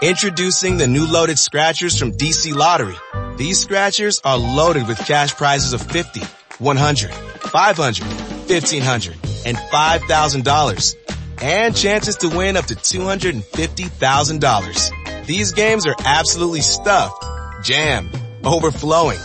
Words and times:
Introducing 0.00 0.76
the 0.76 0.86
new 0.86 1.08
loaded 1.08 1.40
scratchers 1.40 1.98
from 1.98 2.12
DC 2.12 2.54
Lottery. 2.54 2.94
These 3.36 3.58
scratchers 3.58 4.20
are 4.22 4.38
loaded 4.38 4.86
with 4.86 4.96
cash 4.98 5.34
prizes 5.34 5.72
of 5.72 5.82
50, 5.82 6.20
100, 6.20 7.10
500, 7.10 8.06
1500, 8.06 9.16
and 9.44 9.56
$5,000. 9.56 10.94
And 11.42 11.74
chances 11.74 12.14
to 12.18 12.28
win 12.28 12.56
up 12.56 12.66
to 12.66 12.76
$250,000. 12.76 15.26
These 15.26 15.50
games 15.50 15.84
are 15.84 15.96
absolutely 16.04 16.60
stuffed, 16.60 17.24
jammed, 17.64 18.16
overflowing. 18.44 19.18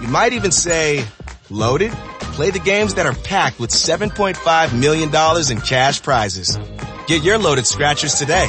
You 0.00 0.08
might 0.08 0.32
even 0.32 0.52
say 0.52 1.04
loaded. 1.50 1.92
Play 2.32 2.50
the 2.50 2.60
games 2.60 2.94
that 2.94 3.04
are 3.04 3.12
packed 3.12 3.60
with 3.60 3.68
$7.5 3.68 4.80
million 4.80 5.10
in 5.52 5.60
cash 5.60 6.00
prizes. 6.00 6.58
Get 7.06 7.22
your 7.22 7.36
loaded 7.36 7.66
scratchers 7.66 8.14
today. 8.14 8.48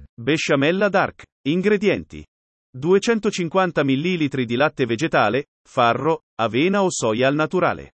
Besciamella 0.13 0.89
Dark. 0.89 1.25
Ingredienti. 1.47 2.25
250 2.73 3.83
ml 3.83 4.45
di 4.45 4.55
latte 4.55 4.85
vegetale, 4.85 5.47
farro, 5.67 6.21
avena 6.39 6.83
o 6.83 6.89
soia 6.89 7.27
al 7.27 7.35
naturale. 7.35 7.93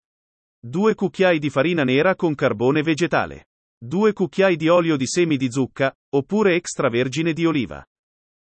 2 0.64 0.94
cucchiai 0.94 1.38
di 1.38 1.50
farina 1.50 1.84
nera 1.84 2.14
con 2.14 2.34
carbone 2.34 2.82
vegetale. 2.82 3.46
2 3.82 4.12
cucchiai 4.12 4.56
di 4.56 4.68
olio 4.68 4.96
di 4.96 5.06
semi 5.06 5.36
di 5.36 5.50
zucca, 5.50 5.92
oppure 6.14 6.54
extravergine 6.54 7.32
di 7.32 7.44
oliva. 7.44 7.84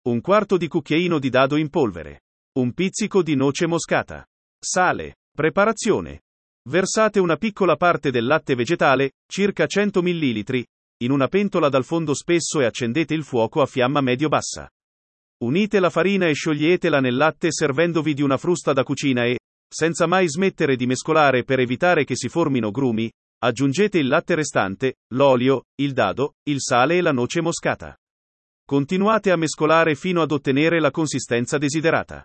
Un 0.09 0.21
quarto 0.21 0.57
di 0.57 0.69
cucchiaino 0.69 1.19
di 1.19 1.31
dado 1.31 1.57
in 1.57 1.71
polvere. 1.71 2.21
Un 2.59 2.73
pizzico 2.73 3.23
di 3.23 3.35
noce 3.35 3.67
moscata. 3.67 4.27
Sale. 4.59 5.17
Preparazione. 5.35 6.21
Versate 6.69 7.19
una 7.19 7.37
piccola 7.37 7.77
parte 7.77 8.11
del 8.11 8.27
latte 8.27 8.55
vegetale, 8.55 9.13
circa 9.27 9.67
100 9.67 10.03
ml, 10.03 10.65
in 11.03 11.11
una 11.11 11.29
pentola 11.29 11.69
dal 11.69 11.85
fondo 11.85 12.15
spesso 12.15 12.61
e 12.61 12.65
accendete 12.65 13.15
il 13.15 13.25
fuoco 13.25 13.61
a 13.61 13.67
fiamma 13.67 14.01
medio-bassa. 14.01 14.69
Unite 15.43 15.81
la 15.81 15.91
farina 15.91 16.29
e 16.29 16.35
scioglietela 16.35 17.01
nel 17.01 17.17
latte 17.17 17.49
servendovi 17.51 18.15
di 18.15 18.23
una 18.23 18.37
frusta 18.37 18.73
da 18.73 18.85
cucina 18.85 19.25
e, 19.25 19.39
senza 19.69 20.07
mai 20.07 20.29
smettere 20.29 20.77
di 20.77 20.87
mescolare 20.87 21.43
per 21.43 21.59
evitare 21.59 22.05
che 22.05 22.15
si 22.15 22.29
formino 22.29 22.71
grumi, 22.71 23.11
aggiungete 23.39 23.99
il 23.99 24.07
latte 24.07 24.37
restante, 24.37 24.97
l'olio, 25.15 25.65
il 25.81 25.93
dado, 25.93 26.35
il 26.45 26.61
sale 26.61 26.99
e 26.99 27.01
la 27.01 27.13
noce 27.13 27.41
moscata. 27.41 27.97
Continuate 28.65 29.33
a 29.33 29.37
mescolare 29.37 29.97
fino 29.97 30.23
ad 30.23 30.31
ottenere 30.31 30.79
la 30.79 30.93
consistenza 30.93 31.59
desiderata. 31.59 32.25